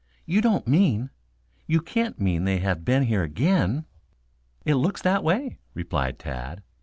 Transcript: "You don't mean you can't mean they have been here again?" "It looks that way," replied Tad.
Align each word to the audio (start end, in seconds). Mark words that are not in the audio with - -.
"You 0.25 0.41
don't 0.41 0.67
mean 0.67 1.11
you 1.67 1.79
can't 1.79 2.19
mean 2.19 2.43
they 2.43 2.57
have 2.57 2.83
been 2.83 3.03
here 3.03 3.21
again?" 3.21 3.85
"It 4.65 4.73
looks 4.73 5.03
that 5.03 5.23
way," 5.23 5.59
replied 5.75 6.17
Tad. 6.17 6.63